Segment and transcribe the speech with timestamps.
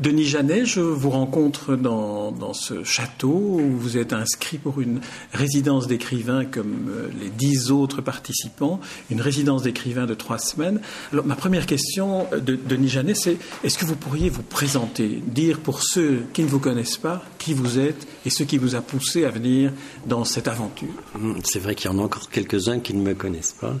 [0.00, 5.00] Denis Janet, je vous rencontre dans, dans, ce château où vous êtes inscrit pour une
[5.34, 10.80] résidence d'écrivain comme euh, les dix autres participants, une résidence d'écrivain de trois semaines.
[11.12, 15.22] Alors ma première question euh, de Denis Janet, c'est est-ce que vous pourriez vous présenter,
[15.26, 18.76] dire pour ceux qui ne vous connaissent pas qui vous êtes et ce qui vous
[18.76, 19.70] a poussé à venir
[20.06, 20.88] dans cette aventure?
[21.14, 23.76] Hum, C'est vrai qu'il y en a encore quelques-uns qui ne me connaissent pas.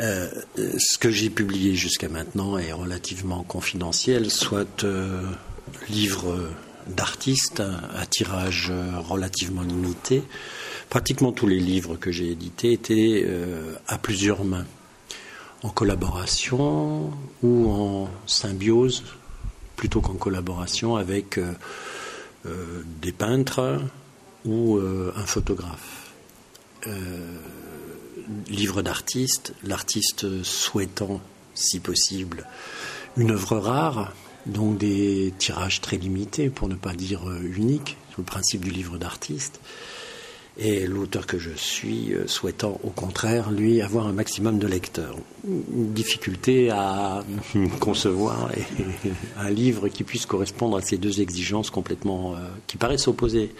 [0.00, 4.84] Euh, ce que j'ai publié jusqu'à maintenant est relativement confidentiel, soit
[5.88, 6.50] livre
[6.86, 8.72] d'artistes à tirage
[9.08, 10.22] relativement limité.
[10.90, 14.66] Pratiquement tous les livres que j'ai édités étaient euh, à plusieurs mains,
[15.62, 19.04] en collaboration ou en symbiose,
[19.76, 21.38] plutôt qu'en collaboration avec
[22.44, 23.80] des peintres
[24.44, 26.12] ou un photographe
[28.48, 31.20] livre d'artiste, l'artiste souhaitant,
[31.54, 32.46] si possible,
[33.16, 34.12] une œuvre rare,
[34.46, 38.98] donc des tirages très limités, pour ne pas dire euh, uniques, le principe du livre
[38.98, 39.60] d'artiste.
[40.58, 45.16] Et l'auteur que je suis euh, souhaitant au contraire, lui, avoir un maximum de lecteurs.
[45.46, 47.24] Une difficulté à
[47.80, 48.50] concevoir
[49.38, 53.54] un livre qui puisse correspondre à ces deux exigences complètement, euh, qui paraissent opposées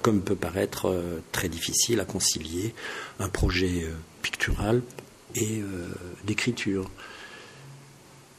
[0.00, 0.94] comme peut paraître
[1.32, 2.74] très difficile à concilier
[3.20, 3.86] un projet
[4.20, 4.82] pictural
[5.34, 5.62] et
[6.26, 6.90] d'écriture.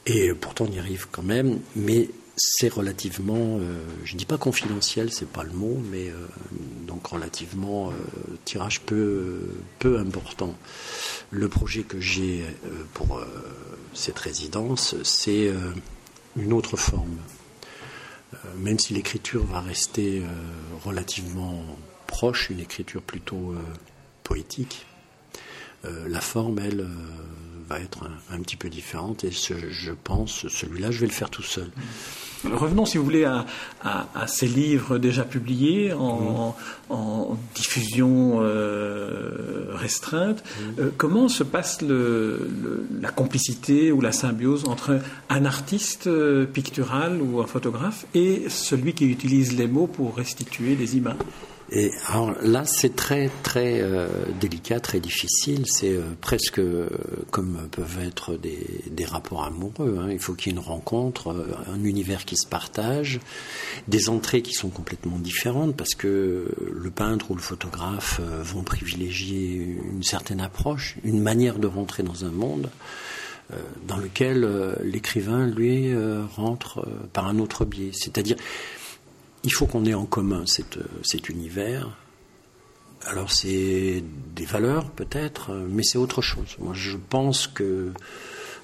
[0.06, 3.58] Et pourtant on y arrive quand même, mais c'est relativement,
[4.04, 6.12] je ne dis pas confidentiel, c'est pas le mot, mais
[6.86, 7.92] donc relativement
[8.44, 9.48] tirage peu,
[9.78, 10.54] peu important.
[11.30, 12.44] Le projet que j'ai
[12.92, 13.20] pour
[13.94, 15.50] cette résidence, c'est
[16.36, 17.18] une autre forme.
[18.34, 20.26] Euh, même si l'écriture va rester euh,
[20.84, 21.64] relativement
[22.06, 23.54] proche, une écriture plutôt
[25.84, 26.86] euh, la forme, elle,
[27.68, 31.42] va être un, petit peu différente et je pense, celui-là, je vais le faire tout
[31.42, 31.68] seul.
[32.44, 33.46] Revenons, si vous voulez, à,
[34.28, 36.54] ces livres déjà publiés en,
[37.56, 38.38] diffusion
[39.72, 40.44] restreinte.
[40.96, 46.08] comment se passe la complicité ou la symbiose entre un artiste
[46.46, 51.16] pictural ou un photographe et celui qui utilise les mots pour restituer des images?
[51.70, 54.06] Et alors là, c'est très très euh,
[54.40, 55.64] délicat, très difficile.
[55.66, 56.88] C'est euh, presque euh,
[57.32, 59.98] comme peuvent être des, des rapports amoureux.
[60.00, 60.08] Hein.
[60.12, 61.34] Il faut qu'il y ait une rencontre,
[61.66, 63.18] un univers qui se partage,
[63.88, 69.56] des entrées qui sont complètement différentes parce que le peintre ou le photographe vont privilégier
[69.56, 72.70] une certaine approche, une manière de rentrer dans un monde
[73.86, 74.44] dans lequel
[74.82, 75.94] l'écrivain, lui,
[76.34, 77.90] rentre par un autre biais.
[77.92, 78.36] C'est-à-dire,
[79.46, 81.96] il faut qu'on ait en commun cet univers.
[83.06, 84.02] Alors c'est
[84.34, 86.56] des valeurs peut-être, mais c'est autre chose.
[86.58, 87.92] Moi je pense que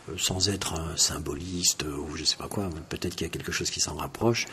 [0.08, 3.32] euh, sans être un symboliste ou je ne sais pas quoi, peut-être qu'il y a
[3.32, 4.46] quelque chose qui s'en rapproche.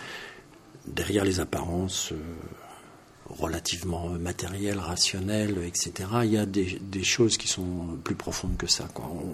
[0.86, 2.18] Derrière les apparences euh,
[3.30, 8.88] relativement matérielles, rationnelles, etc., il y a des, choses qui sont plus profondes que ça.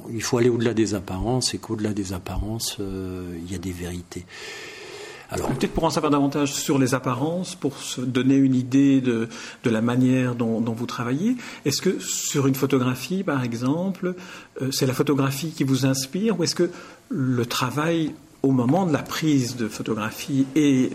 [0.09, 3.71] il faut aller au-delà des apparences et qu'au-delà des apparences, euh, il y a des
[3.71, 4.25] vérités.
[5.29, 9.27] Peut-être pour en savoir davantage sur les apparences, pour se donner une idée de,
[9.63, 14.15] la manière dont, vous travaillez, est-ce que sur une photographie, par exemple,
[14.61, 16.69] euh, c'est la photographie qui vous inspire ou est-ce que
[17.09, 20.91] le travail au moment de la prise de photographie et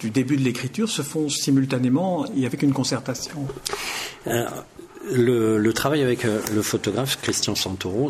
[0.00, 3.46] du début de l'écriture se font simultanément et avec une concertation?
[4.26, 4.46] Euh,
[5.12, 8.08] le, travail avec euh, le photographe Christian Santoro,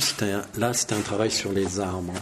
[0.59, 2.14] là c'était un travail sur les arbres.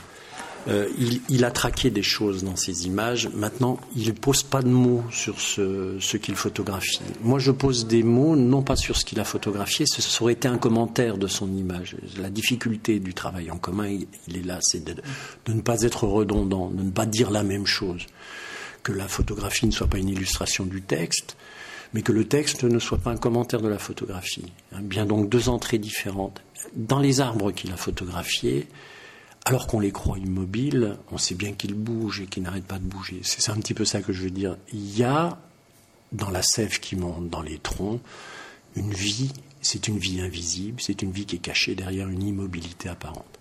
[0.69, 0.87] Euh,
[1.31, 3.31] il, a traqué des choses dans ses images.
[3.35, 7.01] Maintenant, il ne pose pas de mots sur ce, qu'il photographie.
[7.23, 10.47] Moi, je pose des mots, non pas sur ce qu'il a photographié, ce, aurait été
[10.47, 11.97] un commentaire de son image.
[12.19, 14.95] La difficulté du travail en commun, il, est là, c'est de,
[15.51, 18.05] ne pas être redondant, de ne pas dire la même chose.
[18.83, 21.37] Que la photographie ne soit pas une illustration du texte,
[21.95, 24.53] mais que le texte ne soit pas un commentaire de la photographie.
[24.73, 26.43] Hein, bien donc deux entrées différentes.
[26.77, 28.69] Dans les arbres qu'il a photographiés,
[29.49, 32.85] alors qu'on les croit immobiles, on sait bien qu'ils bougent et qu'ils n'arrêtent pas de
[32.85, 33.21] bouger.
[33.23, 34.59] C'est un petit peu ça que je veux dire.
[34.75, 35.39] Il y a
[36.13, 38.03] dans la sève qui monte dans les troncs
[38.77, 42.91] une vie, c'est une vie invisible, c'est une vie qui est cachée derrière une immobilité
[42.91, 43.39] apparente.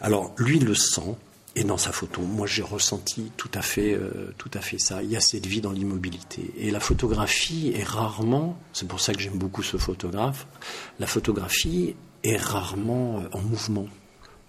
[0.00, 1.14] Alors lui le sent,
[1.54, 5.04] et dans sa photo, moi j'ai ressenti tout à fait, euh, tout à fait ça.
[5.04, 6.50] Il y a cette vie dans l'immobilité.
[6.56, 10.48] Et la photographie est rarement, c'est pour ça que j'aime beaucoup ce photographe,
[10.98, 13.86] la photographie est rarement euh, en mouvement.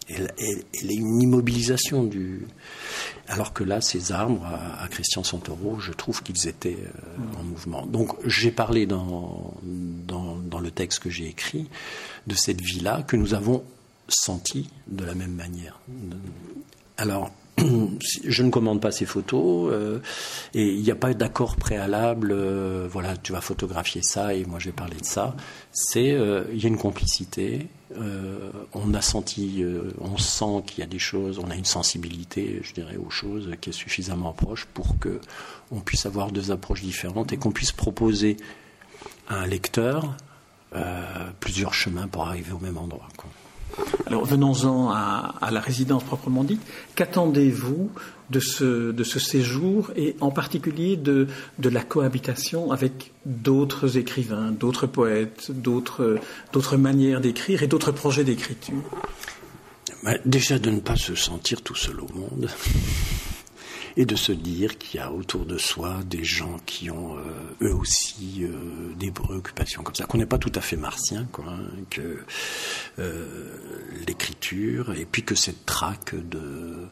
[0.09, 2.45] Elle, est une immobilisation du.
[3.27, 7.85] Alors que là, ces arbres, à, Christian Santoro, je trouve qu'ils étaient euh, en mouvement.
[7.85, 11.69] Donc, j'ai parlé dans, dans, le texte que j'ai écrit
[12.27, 13.63] de cette vie-là que nous avons
[14.07, 15.79] sentie de la même manière.
[16.97, 19.99] Alors, je ne commande pas ces photos euh,
[20.53, 22.31] et il n'y a pas d'accord préalable.
[22.31, 25.35] Euh, voilà, tu vas photographier ça et moi je vais parler de ça.
[25.71, 27.67] C'est euh, il y a une complicité.
[28.73, 29.63] on a senti,
[29.99, 33.51] on sent qu'il y a des choses, on a une sensibilité, je dirais, aux choses
[33.61, 35.21] qui est suffisamment proche pour que
[35.71, 38.37] on puisse avoir deux approches différentes et qu'on puisse proposer
[39.27, 40.17] à un lecteur
[41.39, 43.07] plusieurs chemins pour arriver au même endroit.
[44.05, 46.61] Alors venons-en à, la résidence proprement dite.
[46.95, 47.89] Qu'attendez-vous
[48.29, 51.27] de ce, de ce séjour et en particulier de,
[51.63, 56.19] la cohabitation avec d'autres écrivains, d'autres poètes, d'autres,
[56.51, 58.83] d'autres manières d'écrire et d'autres projets d'écriture?
[60.03, 62.49] Bah, Déjà de ne pas se sentir tout seul au monde
[63.97, 67.67] et de se dire qu'il y a autour de soi des gens qui ont euh,
[67.67, 68.51] eux aussi euh,
[69.05, 72.23] des préoccupations comme ça, qu'on n'est pas tout à fait martien, quoi, hein, que
[72.99, 73.57] euh,
[74.07, 76.87] l'écriture et puis que cette traque de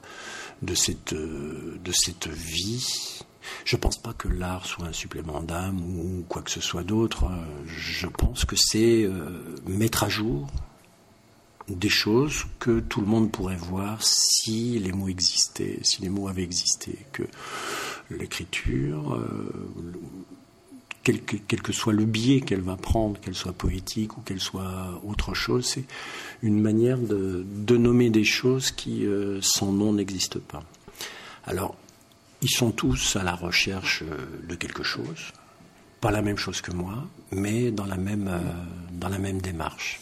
[0.61, 3.23] de cette de cette vie.
[3.65, 7.23] Je pense pas que l'art soit un supplément d'âme ou quoi que ce soit d'autre.
[7.25, 7.43] Hein.
[7.65, 9.09] Je pense que c'est
[9.65, 10.47] mettre à jour
[11.67, 16.27] des choses que tout le monde pourrait voir si les mots existaient, si les mots
[16.27, 17.23] avaient existé, que
[18.09, 19.51] l'écriture, euh,
[21.03, 25.33] quel, que, soit le biais qu'elle va prendre, qu'elle soit poétique ou qu'elle soit autre
[25.33, 25.85] chose, c'est
[26.43, 27.45] une manière de,
[27.77, 30.63] nommer des choses qui, euh, sans nom, n'existent pas.
[31.45, 31.75] Alors,
[32.41, 35.31] ils sont tous à la recherche euh, de quelque chose,
[35.99, 38.29] pas la même chose que moi, mais dans la même,
[38.91, 39.99] dans la même démarche.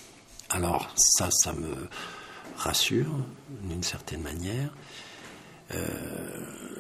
[0.50, 1.76] Alors ça, ça me
[2.58, 3.12] rassure
[3.64, 4.70] d'une certaine manière.
[5.74, 5.86] Euh,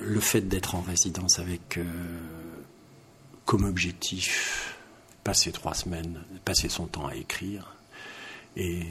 [0.01, 1.83] le fait d'être en résidence avec euh,
[3.49, 4.75] comme objectif
[5.23, 7.75] passer trois semaines, passer son temps à écrire
[8.55, 8.83] et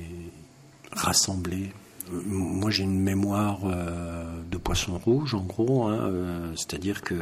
[0.90, 1.70] rassembler.
[2.10, 7.14] Moi, j'ai une mémoire euh, de poisson rouge, en gros, hein, c'est-à-dire que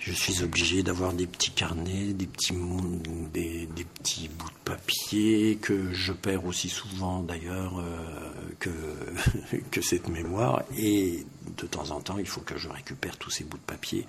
[0.00, 2.54] je suis obligé d'avoir des petits carnets, des petits,
[3.34, 3.68] des,
[4.00, 10.62] petits bouts de papier que je perds aussi souvent d'ailleurs euh, que cette mémoire.
[10.78, 11.26] Et
[11.58, 14.06] de temps en temps, il faut que je récupère tous ces bouts de papier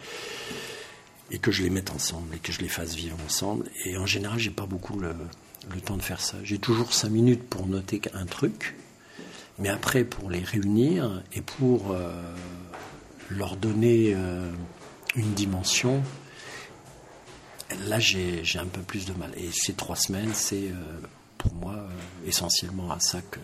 [1.31, 3.69] et que je les mette ensemble et que je les fasse vivre ensemble.
[3.85, 5.13] Et en général, j'ai pas beaucoup le,
[5.85, 6.37] temps de faire ça.
[6.43, 8.75] J'ai toujours cinq minutes pour noter un truc,
[9.59, 12.11] mais après pour les réunir et pour euh,
[13.29, 14.51] leur donner euh,
[15.15, 16.01] une dimension,
[17.87, 19.31] là j'ai un peu plus de mal.
[19.35, 20.99] Et ces trois semaines, c'est euh,
[21.37, 21.75] pour moi
[22.25, 23.39] essentiellement à ça que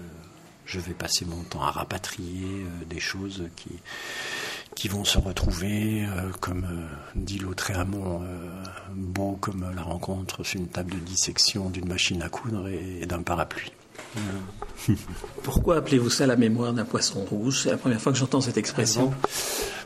[0.65, 3.69] je vais passer mon temps, à rapatrier des choses qui,
[4.75, 6.05] qui vont se retrouver,
[6.39, 6.65] comme
[7.15, 8.21] dit l'autre Amont,
[8.93, 13.21] beau comme la rencontre sur une table de dissection d'une machine à coudre et, d'un
[13.21, 13.71] parapluie.
[15.43, 17.61] Pourquoi appelez-vous ça la mémoire d'un poisson rouge?
[17.63, 19.13] C'est la première fois que j'entends cette expression.
[19.23, 19.27] Ah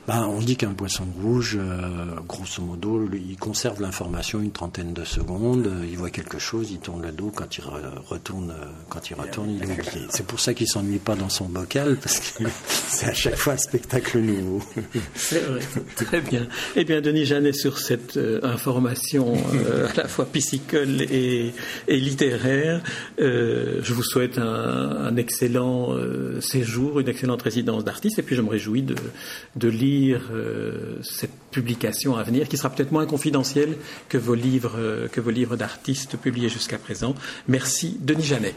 [0.07, 5.03] ben, on dit qu'un poisson rouge, euh, grosso modo, il conserve l'information une trentaine de
[5.03, 7.63] secondes, euh, il voit quelque chose, il tourne le dos, quand il
[8.07, 10.07] retourne, euh, quand il retourne, il est oublié.
[10.09, 12.45] C'est pour ça qu'il s'ennuie pas dans son bocal, parce que
[12.87, 14.63] c'est à chaque fois un spectacle nouveau.
[15.13, 15.59] C'est vrai,
[15.97, 16.47] très bien.
[16.77, 19.33] Eh bien, Denis Jeannet, sur cette information
[19.89, 21.51] à la fois piscicole et,
[21.89, 22.81] littéraire,
[23.17, 25.93] je vous souhaite un, excellent
[26.39, 32.17] séjour, une excellente résidence d'artiste, et puis je me réjouis de lire euh, cette publication
[32.17, 33.77] à venir, qui sera peut-être moins confidentielle
[34.09, 37.15] que vos livres, euh, que vos livres d'artistes publiés jusqu'à présent.
[37.47, 38.55] Merci, Denis Janet.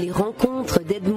[0.00, 1.13] Les rencontres d'Edmond.